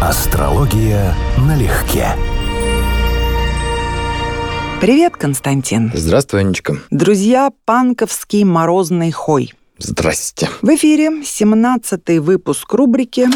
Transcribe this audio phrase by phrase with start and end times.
[0.00, 2.06] Астрология налегке.
[4.80, 5.90] Привет, Константин.
[5.92, 6.76] Здравствуй, Анечка.
[6.92, 9.52] Друзья, панковский морозный хой.
[9.78, 10.48] Здрасте.
[10.62, 13.26] В эфире 17-й выпуск рубрики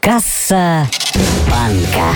[0.00, 0.86] Касса
[1.50, 2.14] банка.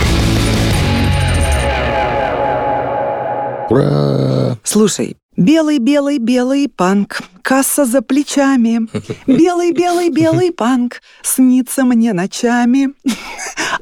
[3.69, 4.57] Ура!
[4.65, 8.87] Слушай, белый-белый-белый панк, касса за плечами.
[9.27, 12.91] Белый-белый-белый панк, снится мне ночами.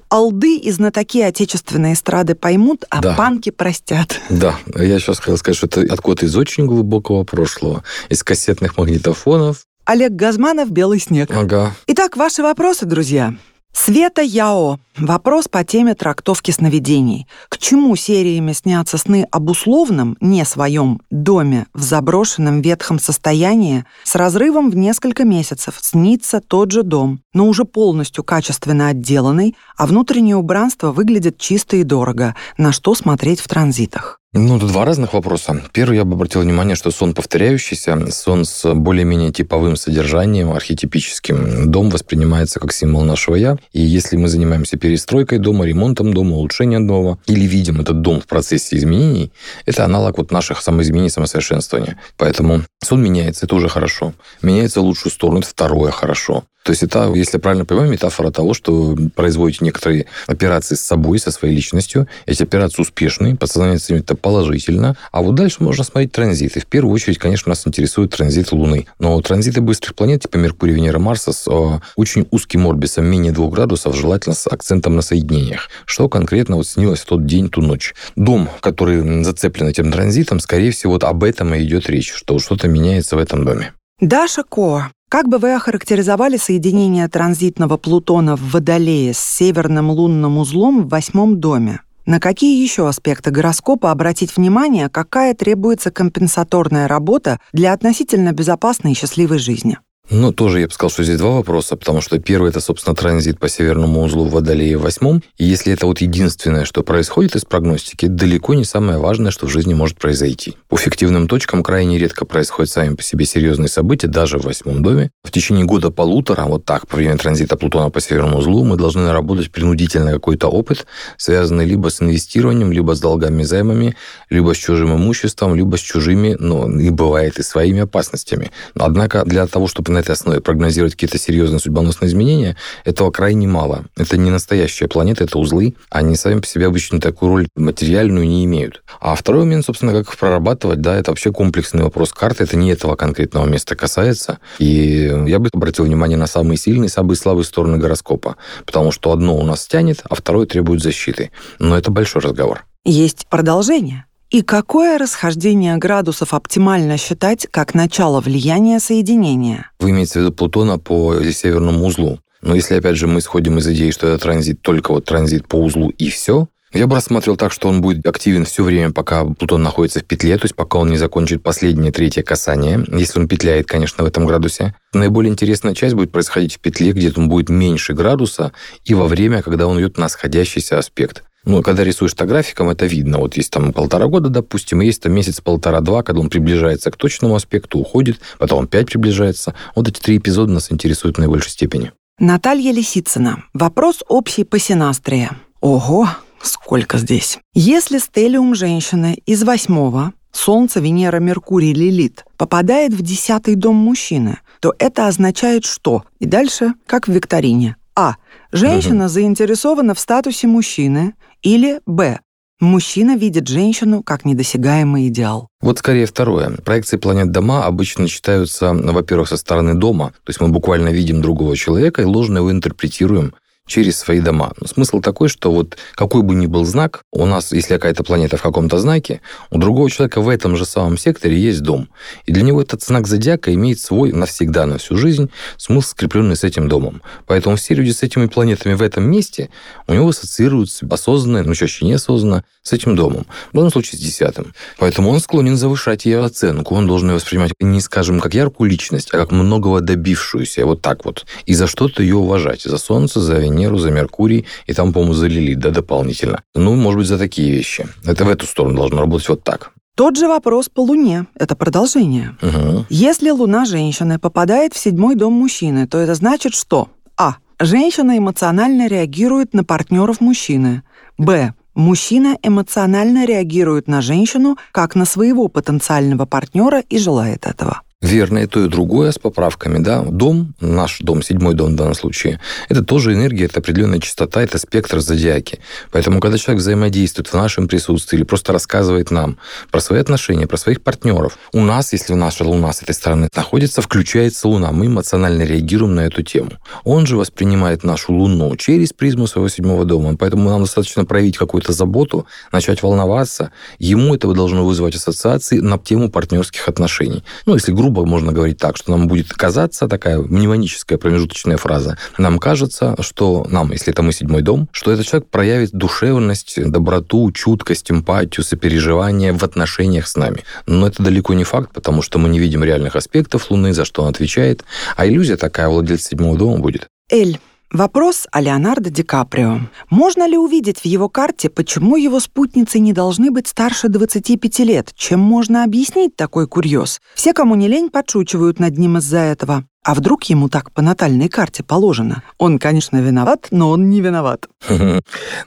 [0.09, 3.15] Алды и знатоки отечественной эстрады поймут, а Да.
[3.15, 4.21] панки простят.
[4.29, 9.65] Да, я сейчас хотел сказать, что это откуда-то из очень глубокого прошлого, из кассетных магнитофонов.
[9.85, 11.31] Олег Газманов «Белый снег».
[11.35, 11.75] Ага.
[11.87, 13.35] Итак, ваши вопросы, друзья.
[13.73, 14.79] Света Яо.
[14.99, 17.27] Вопрос по теме трактовки сновидений.
[17.49, 24.15] К чему сериями снятся сны об условном, не своем, доме в заброшенном ветхом состоянии с
[24.15, 30.37] разрывом в несколько месяцев снится тот же дом, но уже полностью качественно отделанный, а внутреннее
[30.37, 34.20] убранство выглядит чисто и дорого, на что смотреть в транзитах.
[34.33, 35.61] Ну, тут два разных вопроса.
[35.73, 41.69] Первый, я бы обратил внимание, что сон повторяющийся, сон с более-менее типовым содержанием, архетипическим.
[41.69, 43.57] Дом воспринимается как символ нашего «я».
[43.73, 48.29] И если мы занимаемся перестройкой дома, ремонтом дома, улучшением дома, или видим этот дом в
[48.29, 49.33] процессе изменений,
[49.67, 51.99] это аналог вот наших самоизменений, самосовершенствования.
[52.17, 54.15] Поэтому сон меняется, это уже хорошо.
[54.43, 56.45] Меняется в лучшую сторону, это второе хорошо.
[56.63, 61.19] То есть это, если я правильно понимаю, метафора того, что производите некоторые операции с собой,
[61.19, 62.07] со своей личностью.
[62.27, 64.97] Эти операции успешные, подсознание оценивает это положительно.
[65.13, 66.61] А вот дальше можно смотреть транзиты.
[66.61, 68.87] В первую очередь, конечно, нас интересует транзит Луны.
[68.99, 73.49] Но транзиты быстрых планет, типа Меркурия, Венера, Марса, с э, очень узким орбисом, менее 2
[73.49, 75.69] градусов, желательно с акцентом на соединениях.
[75.85, 77.95] Что конкретно вот снилось в тот день, ту ночь.
[78.17, 82.69] Дом, который зацеплен этим транзитом, скорее всего, вот об этом и идет речь, что что-то
[82.69, 83.73] меняется в этом доме.
[84.01, 84.91] Даша Ко.
[85.09, 91.41] Как бы вы охарактеризовали соединение транзитного Плутона в Водолее с северным лунным узлом в восьмом
[91.41, 91.81] доме?
[92.07, 98.95] На какие еще аспекты гороскопа обратить внимание, какая требуется компенсаторная работа для относительно безопасной и
[98.95, 99.79] счастливой жизни?
[100.13, 103.39] Ну, тоже я бы сказал, что здесь два вопроса, потому что первый– это, собственно, транзит
[103.39, 105.23] по северному узлу в Водолее в восьмом.
[105.39, 109.51] И если это вот единственное, что происходит из прогностики, далеко не самое важное, что в
[109.51, 110.57] жизни может произойти.
[110.69, 115.11] По фиктивным точкам крайне редко происходят сами по себе серьезные события, даже в восьмом доме.
[115.23, 119.53] В течение года-полутора, вот так, по время транзита Плутона по северному узлу, мы должны наработать
[119.53, 120.87] принудительно какой-то опыт,
[121.19, 123.95] связанный либо с инвестированием, либо с долгами, займами,
[124.29, 128.51] либо с чужим имуществом, либо с чужими, ну, и бывает и своими опасностями.
[128.75, 133.85] Однако для того, чтобы этой основе прогнозировать какие-то серьезные судьбоносные изменения, этого крайне мало.
[133.97, 135.75] Это не настоящая планета, это узлы.
[135.91, 138.83] Они сами по себе обычно такую роль материальную не имеют.
[139.01, 142.45] А второй момент, собственно, как их прорабатывать, да, это вообще комплексный вопрос карты.
[142.45, 144.39] Это не этого конкретного места касается.
[144.59, 148.37] И я бы обратил внимание на самые сильные, самые слабые стороны гороскопа.
[148.67, 151.31] Потому что одно у нас тянет, а второе требует защиты.
[151.59, 152.65] Но это большой разговор.
[152.85, 154.07] Есть продолжение.
[154.31, 159.73] И какое расхождение градусов оптимально считать как начало влияния соединения?
[159.81, 162.21] Вы имеете в виду Плутона по северному узлу.
[162.41, 165.57] Но если, опять же, мы исходим из идеи, что это транзит, только вот транзит по
[165.57, 169.65] узлу и все, я бы рассмотрел так, что он будет активен все время, пока Плутон
[169.65, 173.67] находится в петле, то есть пока он не закончит последнее третье касание, если он петляет,
[173.67, 174.77] конечно, в этом градусе.
[174.93, 178.53] Наиболее интересная часть будет происходить в петле, где он будет меньше градуса,
[178.85, 181.25] и во время, когда он идет на сходящийся аспект.
[181.45, 183.19] Ну, когда рисуешь то графиком, это видно.
[183.19, 186.97] Вот есть там полтора года, допустим, и есть там месяц полтора-два, когда он приближается к
[186.97, 189.55] точному аспекту, уходит, потом он опять приближается.
[189.75, 191.93] Вот эти три эпизода нас интересуют в наибольшей степени.
[192.19, 193.45] Наталья Лисицына.
[193.55, 195.31] Вопрос общий по синастрии.
[195.61, 196.09] Ого,
[196.43, 197.39] сколько здесь.
[197.55, 204.75] Если стелиум женщины из восьмого, Солнце, Венера, Меркурий, Лилит, попадает в десятый дом мужчины, то
[204.79, 206.05] это означает что?
[206.19, 207.77] И дальше, как в викторине.
[208.01, 208.17] А.
[208.51, 211.15] Женщина заинтересована в статусе мужчины.
[211.43, 212.21] Или Б.
[212.59, 215.49] Мужчина видит женщину как недосягаемый идеал.
[215.61, 216.57] Вот скорее второе.
[216.65, 220.13] Проекции планет дома обычно читаются, во-первых, со стороны дома.
[220.25, 223.35] То есть мы буквально видим другого человека и ложно его интерпретируем
[223.71, 224.53] через свои дома.
[224.61, 228.37] Но смысл такой, что вот какой бы ни был знак, у нас, если какая-то планета
[228.37, 231.89] в каком-то знаке, у другого человека в этом же самом секторе есть дом.
[232.27, 236.45] И для него этот знак зодиака имеет свой навсегда, на всю жизнь, смысл, скрепленный с
[236.45, 237.01] этим домом.
[237.27, 239.51] Поэтому все люди с этими планетами в этом месте,
[239.87, 243.27] у него ассоциируются осознанно, но чаще неосознанно, с этим домом.
[243.53, 244.55] В данном случае с десятым.
[244.79, 246.75] Поэтому он склонен завышать ее оценку.
[246.75, 250.67] Он должен ее воспринимать не, скажем, как яркую личность, а как многого добившуюся.
[250.67, 251.25] Вот так вот.
[251.47, 252.63] И за что-то ее уважать.
[252.63, 256.43] За Солнце, за Венеру, за Меркурий, и там, по-моему, за Лилит, да, дополнительно.
[256.55, 257.87] Ну, может быть, за такие вещи.
[258.05, 259.73] Это в эту сторону должно работать вот так.
[259.97, 261.27] Тот же вопрос по Луне.
[261.35, 262.37] Это продолжение.
[262.41, 262.87] Угу.
[262.89, 266.89] Если Луна женщины попадает в седьмой дом мужчины, то это значит что?
[267.19, 267.37] А.
[267.59, 270.83] Женщина эмоционально реагирует на партнеров мужчины.
[271.19, 271.53] Б.
[271.75, 277.83] Мужчина эмоционально реагирует на женщину как на своего потенциального партнера и желает этого.
[278.03, 280.03] Верно, и то, и другое с поправками, да.
[280.03, 284.57] Дом, наш дом, седьмой дом в данном случае, это тоже энергия, это определенная частота, это
[284.57, 285.59] спектр зодиаки.
[285.91, 289.37] Поэтому, когда человек взаимодействует в нашем присутствии или просто рассказывает нам
[289.71, 293.83] про свои отношения, про своих партнеров, у нас, если наша Луна с этой стороны находится,
[293.83, 296.53] включается Луна, мы эмоционально реагируем на эту тему.
[296.85, 301.75] Он же воспринимает нашу Луну через призму своего седьмого дома, поэтому нам достаточно проявить какую-то
[301.75, 307.25] заботу, начать волноваться, ему это должно вызвать ассоциации на тему партнерских отношений.
[307.45, 311.99] Ну, если грубо грубо можно говорить так, что нам будет казаться, такая мнемоническая промежуточная фраза,
[312.19, 317.33] нам кажется, что нам, если это мы седьмой дом, что этот человек проявит душевность, доброту,
[317.33, 320.45] чуткость, эмпатию, сопереживание в отношениях с нами.
[320.67, 324.03] Но это далеко не факт, потому что мы не видим реальных аспектов Луны, за что
[324.03, 324.65] он отвечает,
[324.97, 326.87] а иллюзия такая владельца седьмого дома будет.
[327.11, 327.41] Эль.
[327.73, 329.61] Вопрос о Леонардо Ди Каприо.
[329.91, 334.93] Можно ли увидеть в его карте, почему его спутницы не должны быть старше 25 лет?
[334.97, 337.01] Чем можно объяснить такой курьез?
[337.15, 339.65] Все, кому не лень, подшучивают над ним из-за этого.
[339.83, 342.23] А вдруг ему так по натальной карте положено?
[342.37, 344.49] Он, конечно, виноват, но он не виноват.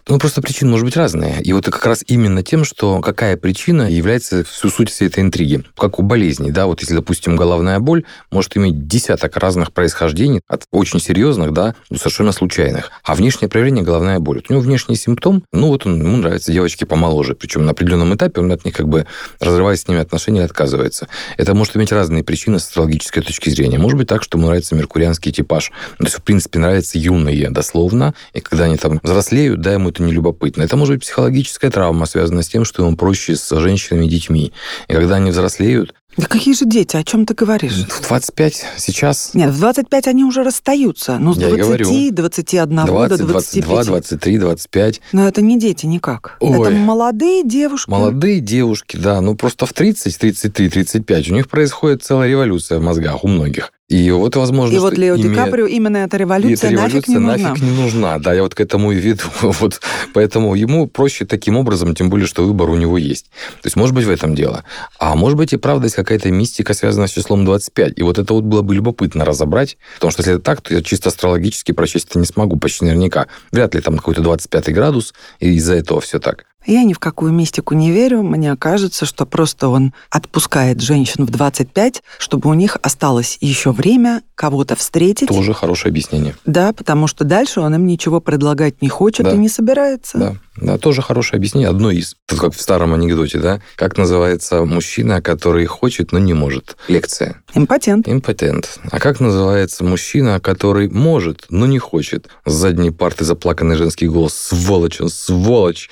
[0.08, 1.42] Ну, просто причины может быть разные.
[1.42, 5.64] И вот как раз именно тем, что какая причина является всю суть всей этой интриги.
[5.78, 10.64] Как у болезней, да, вот если, допустим, головная боль может иметь десяток разных происхождений, от
[10.72, 12.92] очень серьезных, да, до совершенно случайных.
[13.04, 14.38] А внешнее проявление головная боль.
[14.38, 18.14] Вот у него внешний симптом, ну, вот он, ему нравятся девочки помоложе, причем на определенном
[18.16, 19.06] этапе он от них как бы
[19.40, 21.08] разрывает с ними отношения, отказывается.
[21.38, 23.78] Это может иметь разные причины с астрологической точки зрения.
[23.78, 25.72] Может быть так, что ему нравится меркурианский типаж.
[25.98, 30.02] То есть, в принципе, нравятся юные, дословно, и когда они там взрослеют, да, ему это
[30.04, 30.64] не любопытно.
[30.64, 34.54] Это может быть психологическая травма, связанная с тем, что ему проще с женщинами и детьми.
[34.88, 36.96] И когда они взрослеют, да какие же дети?
[36.96, 37.86] О чем ты говоришь?
[37.90, 39.32] В 25 сейчас.
[39.34, 41.18] Нет, в 25 они уже расстаются.
[41.18, 43.66] Ну, с Я 20, 21 20, года, 25.
[43.66, 45.02] 22, 23, 25.
[45.12, 46.38] Но это не дети никак.
[46.40, 46.70] Ой.
[46.70, 47.90] Это молодые девушки.
[47.90, 49.22] Молодые девушки, да.
[49.22, 53.72] Ну, просто в 30, 33, 35 у них происходит целая революция в мозгах у многих.
[53.90, 55.18] И вот, возможно, И вот Лео.
[55.18, 57.50] Ди Каприо именно эта революция, эта революция нафиг не нужна.
[57.50, 58.18] нафиг не нужна.
[58.18, 59.26] Да, я вот к этому и веду.
[59.42, 59.82] вот.
[60.14, 63.26] Поэтому ему проще таким образом, тем более, что выбор у него есть.
[63.62, 64.64] То есть, может быть, в этом дело.
[65.00, 67.94] А может быть, и правда есть какая-то мистика, связанная с числом 25.
[67.98, 69.78] И вот это вот было бы любопытно разобрать.
[69.96, 73.28] Потому что если это так, то я чисто астрологически прочесть это не смогу почти наверняка.
[73.52, 76.46] Вряд ли там какой-то 25 градус, и из-за этого все так.
[76.66, 78.24] Я ни в какую мистику не верю.
[78.24, 84.22] Мне кажется, что просто он отпускает женщин в 25, чтобы у них осталось еще время
[84.36, 85.28] кого-то встретить.
[85.28, 86.36] Тоже хорошее объяснение.
[86.46, 89.34] Да, потому что дальше он им ничего предлагать не хочет да.
[89.34, 90.18] и не собирается.
[90.18, 90.36] Да.
[90.56, 91.70] Да, тоже хорошее объяснение.
[91.70, 96.78] Одно из, как в старом анекдоте, да, как называется мужчина, который хочет, но не может.
[96.88, 97.42] Лекция.
[97.56, 98.08] Импотент.
[98.08, 98.80] Импотент.
[98.92, 102.28] А как называется мужчина, который может, но не хочет?
[102.46, 104.36] С задней парты заплаканный женский голос.
[104.36, 105.90] Сволочь он, сволочь.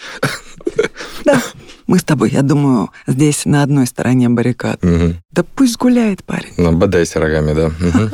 [1.25, 1.41] Да.
[1.87, 4.83] Мы с тобой, я думаю, здесь на одной стороне баррикад.
[4.83, 5.15] Угу.
[5.31, 6.53] Да пусть гуляет парень.
[6.57, 7.65] Ну, бодайся рогами, да.
[7.67, 8.11] Угу.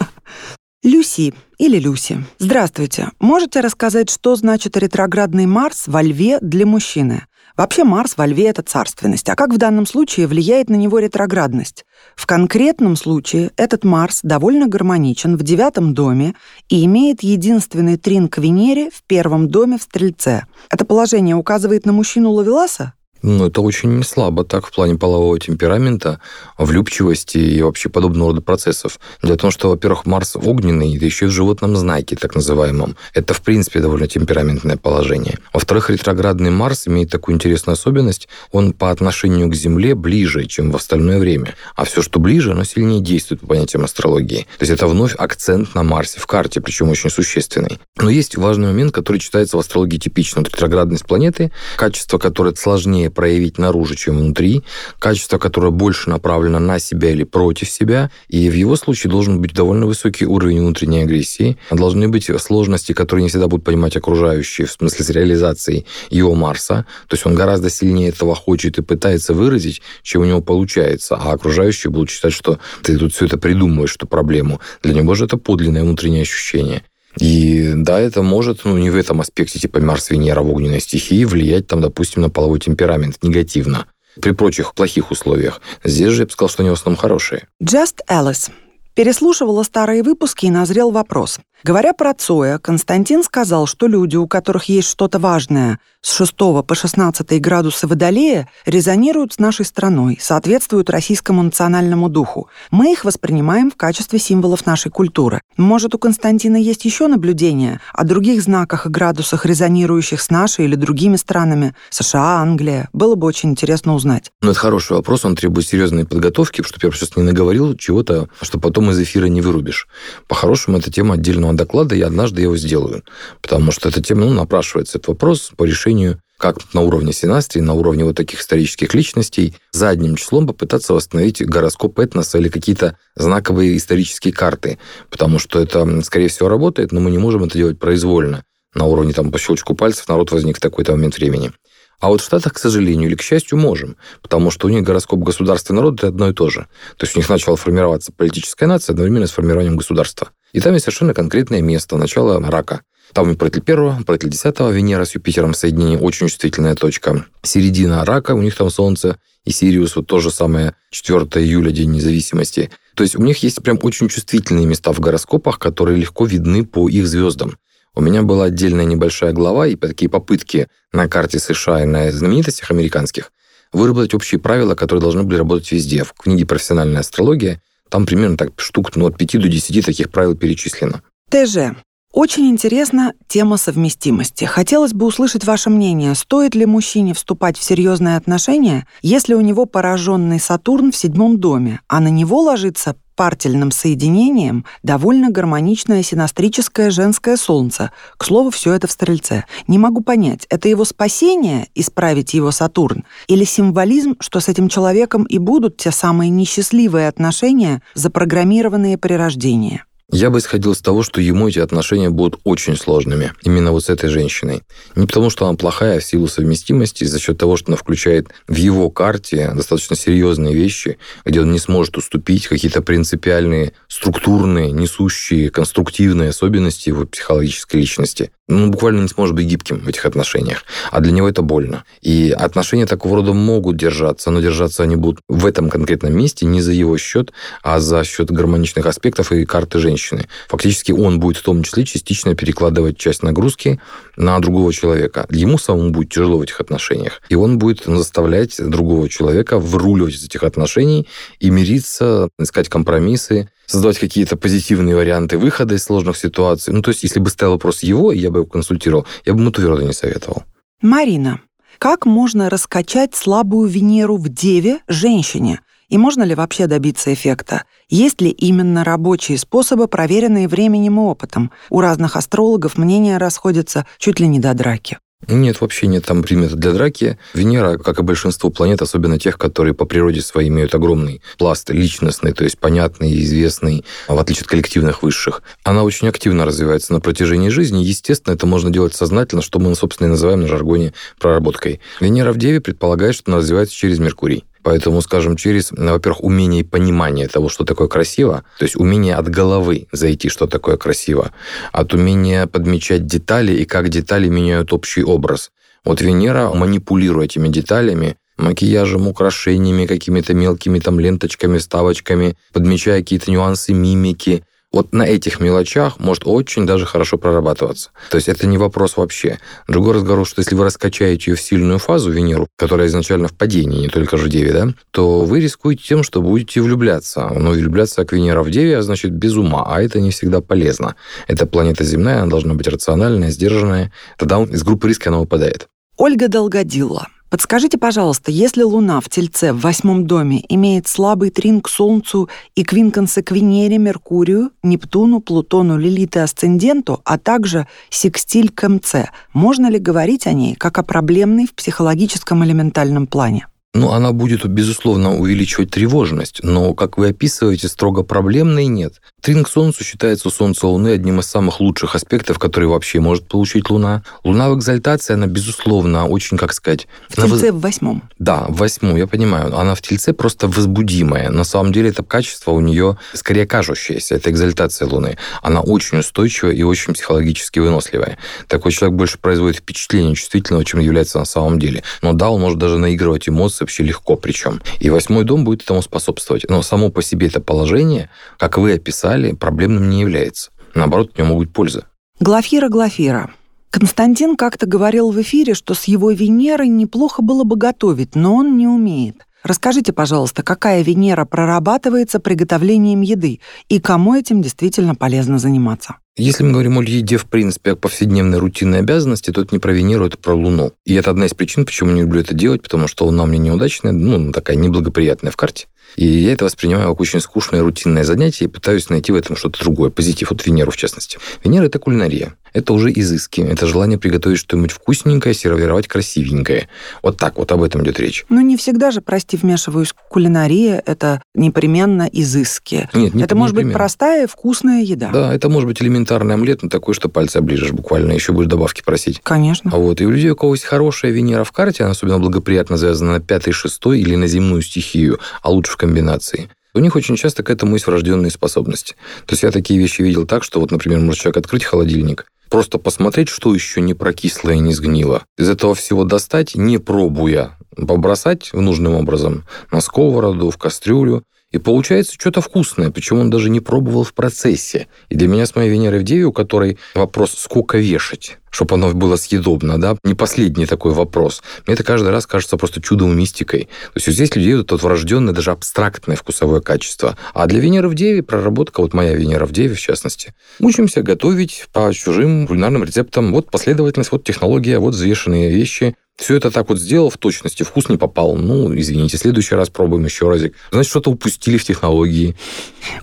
[0.84, 2.24] Люси или Люси.
[2.40, 3.10] Здравствуйте.
[3.20, 7.26] Можете рассказать, что значит ретроградный Марс во Льве для мужчины?
[7.58, 9.28] Вообще Марс во Льве— это царственность.
[9.30, 11.86] А как в данном случае влияет на него ретроградность?
[12.16, 16.36] В конкретном случае этот Марс довольно гармоничен в девятом доме
[16.70, 20.46] и имеет единственный трин к Венере в первом доме в Стрельце.
[20.70, 22.94] Это положение указывает на мужчину Лавеласа?
[23.22, 26.20] Ну, это очень слабо так в плане полового темперамента,
[26.58, 29.00] влюбчивости и вообще подобного рода процессов.
[29.22, 32.96] В том, что, во-первых, Марс огненный, да еще и в животном знаке, так называемом.
[33.14, 35.40] Это, в принципе, довольно темпераментное положение.
[35.54, 38.28] Во-вторых, ретроградный Марс имеет такую интересную особенность.
[38.52, 41.56] Он по отношению к Земле ближе, чем в остальное время.
[41.76, 44.48] А все, что ближе, оно сильнее действует по понятиям астрологии.
[44.58, 47.80] То есть это вновь акцент на Марсе в карте, причем очень существенный.
[47.98, 50.42] Но есть важный момент, который читается в астрологии типично.
[50.42, 54.64] Ретроградность планеты, качество, которое сложнее сильнее проявить наружу, чем внутри,
[55.00, 59.54] качество, которое больше направлено на себя или против себя, и в его случае должен быть
[59.54, 64.72] довольно высокий уровень внутренней агрессии, должны быть сложности, которые не всегда будут понимать окружающие, в
[64.72, 69.82] смысле с реализацией его Марса, то есть он гораздо сильнее этого хочет и пытается выразить,
[70.04, 74.08] чем у него получается, а окружающие будут считать, что ты тут все это придумываешь, что
[74.08, 74.60] проблему.
[74.84, 76.82] Для него же это подлинное внутреннее ощущение.
[77.20, 81.26] И да, это может, ну, не в этом аспекте, типа Марс, Венера в огненной стихии,
[81.26, 83.86] влиять, там, допустим, на половой темперамент негативно
[84.22, 85.62] при прочих плохих условиях.
[85.84, 87.48] Здесь же я бы сказал, что они в основном хорошие.
[87.64, 88.50] Just Alice.
[88.96, 91.40] Переслушивала старые выпуски и назрел вопрос.
[91.64, 96.76] Говоря про Цоя, Константин сказал, что люди, у которых есть что-то важное с 6 по
[96.76, 102.48] 16 градусы Водолея, резонируют с нашей страной, соответствуют российскому национальному духу.
[102.70, 105.42] Мы их воспринимаем в качестве символов нашей культуры.
[105.58, 110.76] Может, у Константина есть еще наблюдения о других знаках и градусах, резонирующих с нашей или
[110.76, 112.88] другими странами, США, Англия?
[112.94, 114.32] Было бы очень интересно узнать.
[114.42, 118.60] Ну, это хороший вопрос, он требует серьезной подготовки, чтобы я сейчас не наговорил чего-то, что
[118.60, 119.88] потом из эфира не вырубишь.
[120.28, 123.04] По-хорошему, это тема отдельного доклада, и однажды я его сделаю.
[123.42, 127.74] Потому что эта тема, ну, напрашивается, этот вопрос по решению как на уровне синастрии, на
[127.74, 134.34] уровне вот таких исторических личностей, задним числом попытаться восстановить гороскоп этноса или какие-то знаковые исторические
[134.34, 134.78] карты.
[135.10, 138.44] Потому что это, скорее всего, работает, но мы не можем это делать произвольно.
[138.76, 141.52] На уровне там по щелчку пальцев народ возник в такой-то момент времени.
[142.00, 145.20] А вот в Штатах, к сожалению или к счастью, можем, потому что у них гороскоп
[145.20, 146.68] государства и народа– это одно и то же.
[146.98, 150.30] То есть у них начала формироваться политическая нация одновременно с формированием государства.
[150.54, 152.82] И там есть совершенно конкретное место, начало рака.
[153.14, 157.26] Там правитель первого, правитель десятого, Венера с Юпитером в соединении, очень чувствительная точка.
[157.42, 161.92] Середина рака, у них там Солнце и Сириус, вот то же самое, 4 июля, День
[161.92, 162.70] независимости.
[162.96, 166.90] То есть у них есть прям очень чувствительные места в гороскопах, которые легко видны по
[166.90, 167.58] их звездам.
[167.98, 172.70] У меня была отдельная небольшая глава и такие попытки на карте США и на знаменитостях
[172.70, 173.32] американских
[173.74, 176.04] выработать общие правила, которые должны были работать везде.
[176.04, 180.36] В книге «Профессиональная астрология» там примерно так штук ну, от 5 до 10 таких правил
[180.36, 181.02] перечислено.
[181.32, 181.76] ТЖ.
[182.14, 184.46] Очень интересна тема совместимости.
[184.46, 189.66] Хотелось бы услышать ваше мнение, стоит ли мужчине вступать в серьезные отношения, если у него
[189.66, 197.36] пораженный Сатурн в седьмом доме, а на него ложится партельным соединением довольно гармоничное синастрическое женское
[197.36, 197.92] солнце.
[198.16, 199.44] К слову, все это в Стрельце.
[199.68, 205.24] Не могу понять, это его спасение исправить его Сатурн или символизм, что с этим человеком
[205.26, 209.84] и будут те самые несчастливые отношения, запрограммированные при рождении.
[210.10, 213.34] Я бы исходил из того, что ему эти отношения будут очень сложными.
[213.44, 214.64] Именно вот с этой женщиной.
[214.96, 218.30] Не потому, что она плохая, а в силу совместимости, за счет того, что она включает
[218.48, 225.50] в его карте достаточно серьезные вещи, где он не сможет уступить какие-то принципиальные, структурные, несущие,
[225.50, 230.64] конструктивные особенности его психологической личности ну, буквально не сможет быть гибким в этих отношениях.
[230.92, 231.84] А для него это больно.
[232.02, 236.62] И отношения такого рода могут держаться, но держаться они будут в этом конкретном месте не
[236.62, 240.28] за его счет, а за счет гармоничных аспектов и карты женщины.
[240.48, 243.80] Фактически он будет в том числе частично перекладывать часть нагрузки
[244.16, 245.26] на другого человека.
[245.30, 247.22] Ему самому будет тяжело в этих отношениях.
[247.30, 251.08] И он будет заставлять другого человека вруливать из этих отношений
[251.40, 256.74] и мириться, искать компромиссы, создавать какие-то позитивные варианты выхода из сложных ситуаций.
[256.74, 259.52] Ну, то есть, если бы стоял вопрос его, я бы его консультировал, я бы ему
[259.52, 260.44] твердо не советовал.
[260.82, 261.42] Марина,
[261.78, 265.60] как можно раскачать слабую Венеру в Деве женщине?
[265.90, 267.64] И можно ли вообще добиться эффекта?
[267.88, 271.52] Есть ли именно рабочие способы, проверенные временем и опытом?
[271.70, 274.98] У разных астрологов мнения расходятся чуть ли не до драки.
[275.28, 277.18] Нет, вообще нет там примета для драки.
[277.34, 282.34] Венера, как и большинство планет, особенно тех, которые по природе своей имеют огромный пласт личностный,
[282.34, 287.50] то есть понятный известный, в отличие от коллективных высших, она очень активно развивается на протяжении
[287.50, 287.84] жизни.
[287.84, 291.80] Естественно, это можно делать сознательно, что мы, собственно, и называем на жаргоне проработкой.
[292.00, 294.44] Венера в Деве предполагает, что она развивается через Меркурий.
[294.68, 299.30] Поэтому, скажем, через, во-первых, умение и понимание того, что такое красиво, то есть умение от
[299.30, 301.32] головы зайти, что такое красиво,
[301.72, 305.52] от умения подмечать детали и как детали меняют общий образ.
[305.86, 313.72] Вот Венера, манипулируя этими деталями, макияжем, украшениями, какими-то мелкими там ленточками, ставочками, подмечая какие-то нюансы
[313.72, 314.44] мимики,
[314.78, 317.90] вот на этих мелочах может очень даже хорошо прорабатываться.
[318.12, 319.40] То есть это не вопрос вообще.
[319.68, 323.82] Другой разговор, что если вы раскачаете ее в сильную фазу, Венеру, которая изначально в падении,
[323.82, 327.28] не только же Деве, да, то вы рискуете тем, что будете влюбляться.
[327.36, 330.96] Но влюбляться как Венера в Деве, а значит без ума, а это не всегда полезно.
[331.28, 333.92] Это планета земная, она должна быть рациональная, сдержанная.
[334.20, 335.68] Тогда из группы риска она выпадает.
[335.98, 337.08] Ольга Долгодилова.
[337.30, 342.64] Подскажите, пожалуйста, если Луна в Тельце в восьмом доме имеет слабый трин к Солнцу и
[342.64, 349.70] квинкансы к Венере, Меркурию, Нептуну, Плутону, Лилит и Асценденту, а также секстиль к МЦ, можно
[349.70, 353.48] ли говорить о ней как о проблемной в психологическом элементальном плане?
[353.78, 359.02] Ну, она будет, безусловно, увеличивать тревожность, но, как вы описываете, строго проблемной нет.
[359.22, 363.70] Тринг Солнцу считается у Солнца Луны одним из самых лучших аспектов, которые вообще может получить
[363.70, 364.04] Луна.
[364.24, 366.88] Луна в экзальтации, она, безусловно, очень, как сказать...
[367.10, 368.02] В Тельце в восьмом.
[368.18, 369.56] Да, в восьмом, я понимаю.
[369.56, 371.30] Она в Тельце просто возбудимая.
[371.30, 374.16] На самом деле это качество у нее скорее кажущееся.
[374.16, 375.18] Это экзальтация Луны.
[375.44, 378.18] Она очень устойчивая и очень психологически выносливая.
[378.48, 381.84] Такой человек больше производит впечатление чувствительного, чем является на самом деле.
[382.02, 384.62] Но да, он может даже наигрывать эмоции вообще легко причем.
[384.80, 386.46] И восьмой дом будет этому способствовать.
[386.50, 388.10] Но само по себе это положение,
[388.40, 390.52] как вы описали, проблемным не является.
[390.74, 391.88] Наоборот, от него могут польза.
[392.22, 393.30] Глафира, Глафира.
[393.70, 398.58] Константин как-то говорил в эфире, что с его Венерой неплохо было бы готовить, но он
[398.58, 399.27] не умеет.
[399.48, 403.40] Расскажите, пожалуйста, какая Венера прорабатывается приготовлением еды
[403.70, 405.96] и кому этим действительно полезно заниматься?
[406.18, 409.72] Если мы говорим о еде, в принципе, о повседневной рутинной обязанности, то это не про
[409.72, 410.74] Венеру, это про Луну.
[410.84, 413.94] И это одна из причин, почему не люблю это делать, потому что Луна мне неудачная,
[413.94, 415.68] ну, такая неблагоприятная в карте.
[415.96, 419.60] И я это воспринимаю как очень скучное рутинное занятие и пытаюсь найти в этом что-то
[419.60, 421.18] другое, позитив, вот Венеру в частности.
[421.44, 422.36] Венера– это кулинария.
[422.54, 423.42] Это уже изыски.
[423.42, 426.70] Это желание приготовить что-нибудь вкусненькое, сервировать красивенькое.
[427.04, 428.26] Вот так вот об этом идет речь.
[428.30, 432.90] Ну, не всегда же, прости, вмешиваюсь, кулинария– это непременно изыски.
[432.94, 435.12] Нет, не, это может быть простая, вкусная еда.
[435.12, 438.82] Да, это может быть элементарный омлет, но такой, что пальцы оближешь буквально, еще будешь добавки
[438.84, 439.20] просить.
[439.24, 439.70] Конечно.
[439.74, 442.78] А вот и у людей, у кого есть хорошая Венера в карте, она особенно благоприятно
[442.78, 446.50] завязана на пятый, шестой или на земную стихию, а лучше в комбинации.
[446.74, 448.96] У них очень часто к этому есть врожденные способности.
[449.26, 452.80] То есть я такие вещи видел так, что вот, например, может человек открыть холодильник, просто
[452.80, 455.24] посмотреть, что еще не прокисло и не сгнило.
[455.38, 462.16] Из этого всего достать, не пробуя, побросать нужным образом на сковороду, в кастрюлю, и получается
[462.20, 464.88] что-то вкусное, причем он даже не пробовал в процессе.
[465.10, 468.94] И для меня с моей Венерой в Деве, у которой вопрос, сколько вешать, чтобы оно
[468.94, 471.42] было съедобно, да, не последний такой вопрос.
[471.66, 473.66] Мне это каждый раз кажется просто чудом мистикой.
[473.66, 477.18] То есть вот здесь людей вот это врожденное, даже абстрактное вкусовое качество.
[477.34, 481.68] А для Венеры в Деве проработка, вот моя Венера в Деве в частности, учимся готовить
[481.74, 483.32] по чужим кулинарным рецептам.
[483.32, 485.96] Вот последовательность, вот технология, вот взвешенные вещи.
[486.18, 488.36] Все это так вот сделал в точности, вкус не попал.
[488.36, 490.56] Ну, извините, в следующий раз пробуем еще разик.
[490.72, 492.36] Значит, что-то упустили в технологии.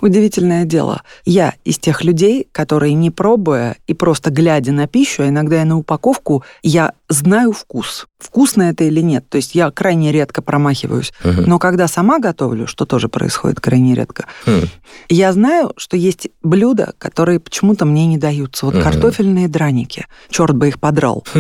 [0.01, 1.03] Удивительное дело.
[1.25, 5.77] Я из тех людей, которые не пробуя и просто глядя на пищу, иногда и на
[5.77, 8.07] упаковку, я знаю вкус.
[8.19, 9.29] Вкусно это или нет.
[9.29, 11.13] То есть я крайне редко промахиваюсь.
[11.23, 11.45] Мгм.
[11.47, 14.63] Но когда сама готовлю, что тоже происходит крайне редко, Хм.
[15.11, 18.65] я знаю, что есть блюда, которые почему-то мне не даются.
[18.67, 18.83] Вот Мгм.
[18.85, 20.07] картофельные драники.
[20.31, 21.25] Черт бы их подрал.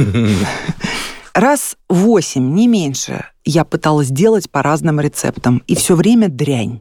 [1.34, 5.62] Раз восемь, не меньше, я пыталась делать по разным рецептам.
[5.66, 6.80] И все время дрянь.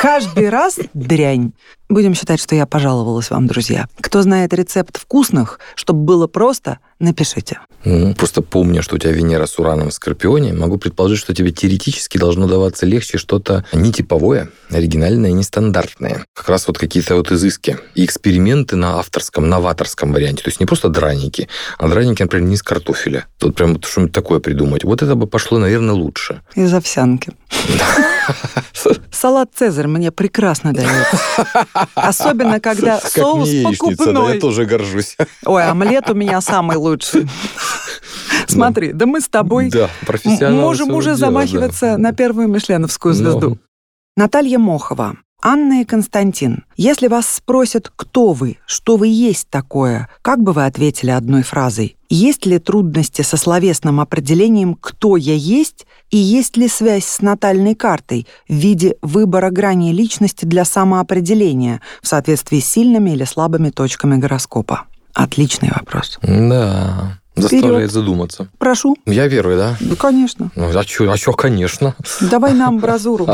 [0.00, 1.52] Каждый раз дрянь.
[1.88, 3.88] Будем считать, что я пожаловалась вам, друзья.
[4.00, 7.60] Кто знает рецепт вкусных, чтобы было просто, напишите.
[7.84, 11.50] Ну, Просто помня, что у тебя Венера с Ураном в Скорпионе, могу предположить, что тебе
[11.50, 16.24] теоретически должно даваться легче что-то не типовое, оригинальное, нестандартное.
[16.34, 20.44] Как раз вот какие-то вот изыски и эксперименты на авторском, новаторском варианте.
[20.44, 23.26] То есть не просто драники, а драники, например, не из картофеля.
[23.38, 24.82] Тут прям вот что-нибудь такое придумать.
[24.84, 26.42] Вот это бы пошло, наверное, лучше.
[26.56, 27.32] Из овсянки.
[29.12, 31.18] Салат «Цезарь» мне прекрасно дается.
[31.94, 34.40] Особенно, когда соус покупной.
[34.40, 35.16] тоже горжусь.
[35.44, 37.28] Ой, омлет у меня самый лучший.
[38.46, 39.88] Смотри, да мы с тобой Да,
[40.50, 43.18] можем уже замахиваться на первую мишленовскую Ну.
[43.18, 43.58] звезду.
[44.16, 45.16] Наталья Мохова.
[45.42, 50.66] Анна и Константин, если вас спросят, кто вы, что вы есть такое, как бы вы
[50.66, 51.96] ответили одной фразой?
[52.10, 57.74] Есть ли трудности со словесным определением «кто я есть» и есть ли связь с натальной
[57.74, 64.16] картой в виде выбора граней личности для самоопределения в соответствии с сильными или слабыми точками
[64.16, 64.84] гороскопа?
[65.14, 66.18] Отличный вопрос.
[66.22, 68.48] Да, заставляет задуматься.
[68.58, 68.96] Прошу.
[69.06, 69.76] Я первый, да?
[69.80, 70.50] Да, конечно.
[70.54, 71.94] Ну, а что, а чё, конечно.
[72.20, 73.28] Давай нам бразуру.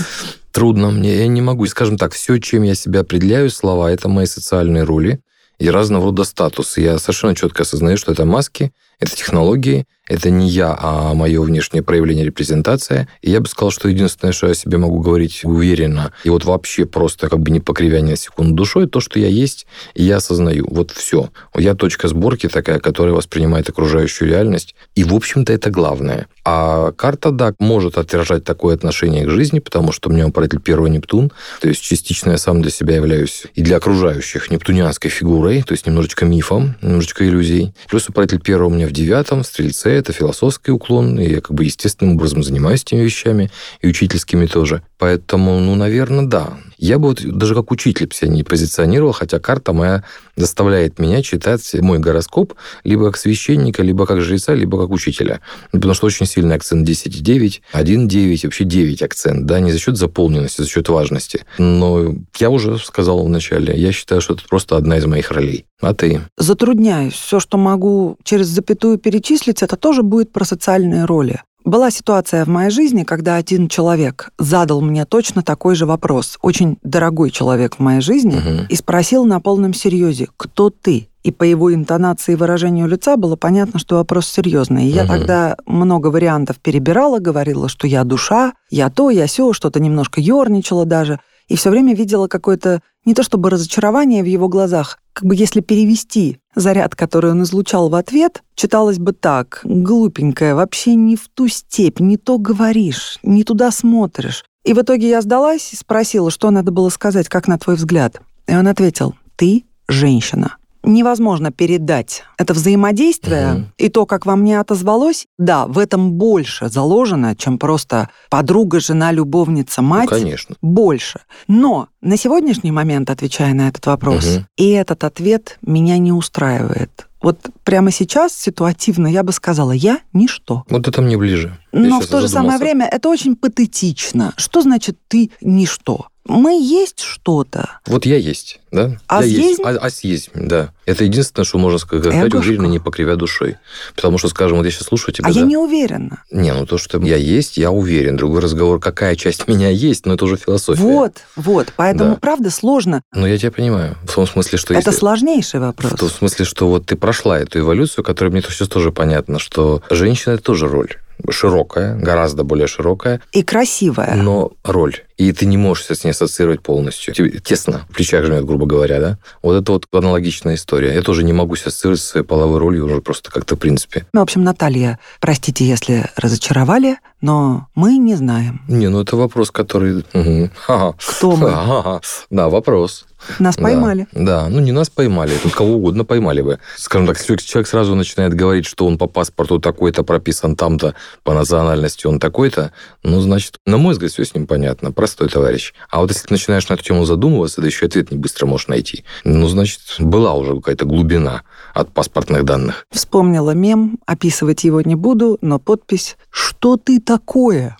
[0.52, 1.64] Трудно мне, я не могу.
[1.64, 5.20] И, Скажем так, все, чем я себя определяю, слова, это мои социальные роли
[5.58, 6.80] и разного рода статусы.
[6.80, 11.82] Я совершенно четко осознаю, что это маски, это технологии, это не я, а мое внешнее
[11.82, 13.08] проявление, репрезентация.
[13.20, 16.86] И я бы сказал, что единственное, что я себе могу говорить уверенно, и вот вообще
[16.86, 20.16] просто как бы не покривя ни на секунду душой, то, что я есть, и я
[20.16, 20.66] осознаю.
[20.70, 21.30] Вот все.
[21.54, 24.74] Я точка сборки такая, которая воспринимает окружающую реальность.
[24.94, 26.26] И, в общем-то, это главное.
[26.44, 31.30] А карта, да, может отражать такое отношение к жизни, потому что меня управитель первый Нептун,
[31.60, 35.86] то есть частично я сам для себя являюсь и для окружающих нептунианской фигурой, то есть
[35.86, 37.74] немножечко мифом, немножечко иллюзией.
[37.90, 41.54] Плюс управитель первого у меня в девятом, в Стрельце, это философский уклон, и я как
[41.54, 44.82] бы естественным образом занимаюсь этими вещами, и учительскими тоже.
[44.98, 46.58] Поэтому, ну, наверное, да.
[46.78, 50.04] Я бы вот даже как учитель себя не позиционировал, хотя карта моя
[50.36, 55.40] заставляет меня читать мой гороскоп либо как священника, либо как жреца, либо как учителя.
[55.72, 60.60] Потому что очень сильный акцент 10,9, 1,9, вообще 9 акцент, да, не за счет заполненности,
[60.60, 61.44] а за счет важности.
[61.58, 65.66] Но я уже сказал вначале, я считаю, что это просто одна из моих ролей.
[65.80, 66.20] А ты?
[66.36, 67.14] Затрудняюсь.
[67.14, 71.42] Все, что могу через запятую перечислить, это тоже будет про социальные роли.
[71.68, 76.78] Была ситуация в моей жизни, когда один человек задал мне точно такой же вопрос, очень
[76.82, 78.66] дорогой человек в моей жизни, Мгм.
[78.70, 81.10] и спросил на полном серьезе, кто ты?
[81.24, 84.86] И по его интонации и выражению лица было понятно, что вопрос серьезный.
[84.86, 89.78] И я тогда много вариантов перебирала, говорила, что я душа, я то, я все, что-то
[89.78, 91.20] немножко ерничала даже.
[91.48, 95.60] И все время видела какое-то не то чтобы разочарование в его глазах, как бы если
[95.60, 99.60] перевести заряд, который он излучал в ответ, читалось бы так.
[99.64, 104.44] Глупенькая, вообще не в ту степь, не то говоришь, не туда смотришь.
[104.64, 108.20] И в итоге я сдалась и спросила, что надо было сказать, как на твой взгляд.
[108.46, 110.56] И он ответил, ты женщина
[110.88, 112.24] невозможно передать.
[112.36, 113.64] Это взаимодействие угу.
[113.76, 119.12] и то, как во мне отозвалось, да, в этом больше заложено, чем просто подруга, жена,
[119.12, 120.10] любовница, ну, мать.
[120.10, 120.56] Ну, конечно.
[120.62, 121.20] Больше.
[121.46, 124.44] Но на сегодняшний момент, отвечая на этот вопрос, угу.
[124.56, 127.08] и этот ответ меня не устраивает.
[127.20, 130.64] Вот прямо сейчас ситуативно я бы сказала, я ничто.
[130.70, 131.58] Вот это мне ближе.
[131.72, 134.32] Но в то же самое время это очень патетично.
[134.36, 136.06] Что значит ты ничто?
[136.28, 137.80] Мы есть что-то.
[137.86, 138.96] Вот я есть, да?
[139.06, 139.60] А я есть.
[139.64, 140.72] А, а съесть, да.
[140.86, 142.36] Это единственное, что можно сказать, Эбушка.
[142.36, 143.56] уверенно, не покривя душой.
[143.96, 145.40] Потому что, скажем, вот я сейчас слушаю тебя, А да?
[145.40, 146.22] я не уверена.
[146.30, 148.16] Не, ну то, что я есть, я уверен.
[148.16, 150.82] Другой разговор, какая часть меня есть, но это уже философия.
[150.82, 151.72] Вот, вот.
[151.76, 152.16] Поэтому, Да.
[152.20, 153.02] правда, сложно.
[153.12, 153.96] Ну, я тебя понимаю.
[154.04, 155.00] В том смысле, что Это если...
[155.00, 155.92] сложнейший вопрос.
[155.92, 159.82] В том смысле, что вот ты прошла эту эволюцию, которая мне сейчас тоже понятно, что
[159.90, 160.94] женщина– это тоже роль
[161.30, 164.14] широкая, гораздо более широкая, И красивая.
[164.14, 164.96] но роль.
[165.18, 167.12] И ты не можешь себя с ней ассоциировать полностью.
[167.12, 169.18] Тебе тесно, в плечах жмет, грубо говоря, да?
[169.42, 170.94] Вот это вот аналогичная история.
[170.94, 174.06] Я тоже не могу себя ассоциировать со своей половой ролью уже просто как-то в принципе.
[174.12, 178.62] Ну, в общем, Наталья, простите, если разочаровали, но мы не знаем.
[178.68, 180.04] Не, ну это вопрос, который...
[180.12, 180.94] Ха-ха.
[180.98, 181.50] Кто мы?
[181.50, 182.00] Ха-ха.
[182.30, 183.04] Да, вопрос.
[183.38, 184.06] Нас Да, поймали.
[184.12, 186.60] Да, ну не нас поймали, тут кого угодно поймали бы.
[186.76, 191.34] Скажем так, если человек сразу начинает говорить, что он по паспорту такой-то прописан там-то, по
[191.34, 194.92] национальности он такой-то, ну, значит, на мой взгляд, все с ним понятно.
[195.08, 195.72] Простой товарищ.
[195.88, 198.68] А вот если ты начинаешь на эту тему задумываться, да еще ответ не быстро можешь
[198.68, 202.86] найти, ну, значит, была уже какая-то глубина от паспортных данных.
[202.90, 207.78] Вспомнила мем, описывать его не буду, но подпись «Что ты такое?»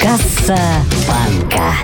[0.00, 0.58] Касса
[1.06, 1.74] банка.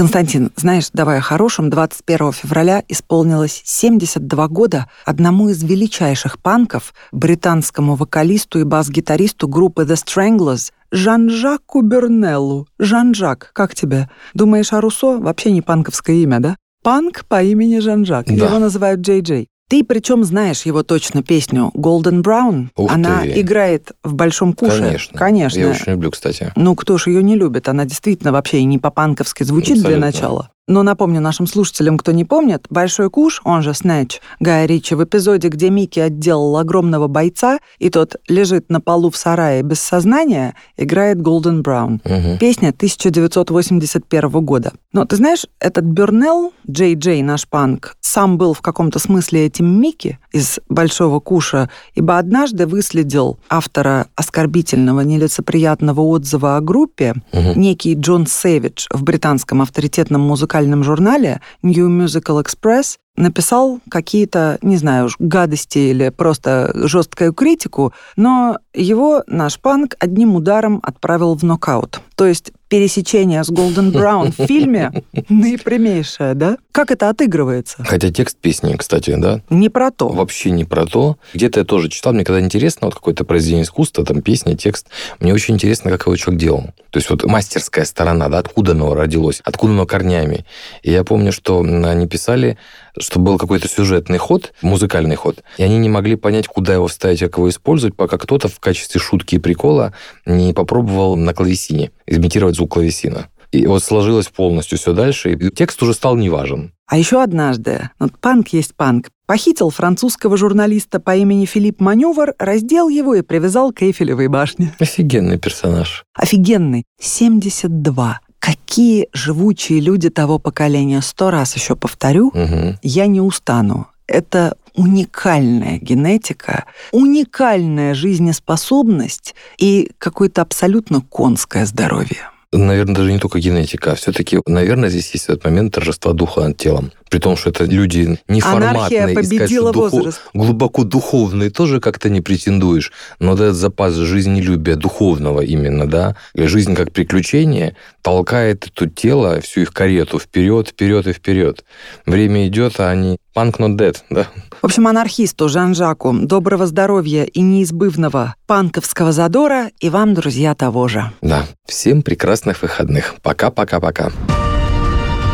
[0.00, 7.96] Константин, знаешь, давай о хорошем, 21 февраля исполнилось 72 года одному из величайших панков, британскому
[7.96, 12.66] вокалисту и бас-гитаристу группы The Stranglers Жан-Жаку Бернеллу.
[12.78, 14.08] Жан-Жак, как тебе?
[14.32, 16.56] Думаешь, а Руссо вообще не панковское имя, да?
[16.82, 18.24] Панк по имени Жан-Жак.
[18.26, 18.32] Да.
[18.32, 19.49] Его называют Джей Джей.
[19.70, 22.70] Ты причем знаешь его точно песню Golden Brown.
[22.76, 23.40] Ух Она ты.
[23.40, 24.80] играет в Большом Куше.
[24.82, 25.16] Конечно.
[25.18, 25.60] Конечно.
[25.60, 26.52] Я очень люблю, кстати.
[26.56, 27.68] Ну, кто ж ее не любит?
[27.68, 30.06] Она действительно вообще и не по-панковски звучит для Абсолютно.
[30.06, 30.50] начала.
[30.68, 35.02] Но напомню нашим слушателям, кто не помнит, «Большой куш», он же «Снэч», Гая Ричи в
[35.02, 40.54] эпизоде, где Микки отделал огромного бойца, и тот лежит на полу в сарае без сознания,
[40.76, 42.00] играет Golden Brown.
[42.04, 42.38] Мгм.
[42.38, 44.72] Песня 1981 года.
[44.92, 49.66] Но ты знаешь, этот Бернелл, Джей Джей, наш панк, сам был в каком-то смысле этим
[49.80, 57.60] Микки из «Большого куша», ибо однажды выследил автора оскорбительного, нелицеприятного отзыва о группе, Мгм.
[57.60, 65.06] некий Джон Сэвидж в британском авторитетном музыкальном журнале New Musical Express написал какие-то, не знаю,
[65.06, 72.00] уж, гадости или просто жесткую критику, но его наш панк одним ударом отправил в нокаут.
[72.16, 74.92] То есть пересечение с Голден Браун в фильме
[75.28, 76.56] наипрямейшее, да?
[76.70, 77.82] Как это отыгрывается?
[77.84, 80.08] Хотя текст песни, кстати, да, Не про то.
[80.08, 81.16] вообще не про то.
[81.34, 84.86] Где-то я тоже читал, мне когда интересно, вот какое-то произведение искусства, там песня, текст,
[85.18, 86.62] мне очень интересно, как его человек делал.
[86.90, 90.44] То есть вот мастерская сторона, да, откуда оно родилось, откуда оно корнями.
[90.82, 92.56] И я помню, что они писали,
[92.98, 97.20] что был какой-то сюжетный ход, музыкальный ход, и они не могли понять, куда его вставить,
[97.20, 99.94] как его использовать, пока кто-то в качестве шутки и прикола
[100.26, 103.28] не попробовал на клавесине имитировать звук клавесина.
[103.52, 106.72] И вот сложилось полностью все дальше, и текст уже стал неважен.
[106.86, 112.88] А еще однажды, вот панк есть панк, похитил французского журналиста по имени Филипп Маневр, раздел
[112.88, 114.74] его и привязал к Эйфелевой башне.
[114.78, 116.04] Офигенный персонаж.
[116.14, 116.84] Офигенный.
[117.00, 118.20] 72.
[118.50, 121.00] Какие живучие люди того поколения.
[121.02, 122.78] Сто раз еще повторю, Мгм.
[122.82, 123.86] я не устану.
[124.08, 132.30] Это уникальная генетика, уникальная жизнеспособность и какое-то абсолютно конское здоровье.
[132.52, 133.94] Наверное, даже не только генетика.
[133.94, 136.90] Все-таки, наверное, здесь есть этот момент торжества духа над телом.
[137.08, 138.70] При том, что это люди неформатные.
[138.70, 140.20] Анархия и сказать, победила что духо- возраст.
[140.34, 142.90] Глубоко духовные тоже как-то не претендуешь.
[143.20, 149.40] Но вот этот запас жизнелюбия духовного именно, да, и жизнь как приключение толкает это тело,
[149.40, 151.64] всю их карету вперед, вперед и вперед.
[152.04, 154.26] Время идет, а они punk not dead, да.
[154.60, 161.10] В общем, анархисту Жан-Жаку доброго здоровья и неизбывного панковского задора и вам, друзья, того же.
[161.22, 161.46] Да.
[161.66, 163.14] Всем прекрасных выходных.
[163.22, 164.10] Пока-пока-пока.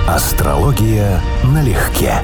[0.08, 2.22] Астрология налегке.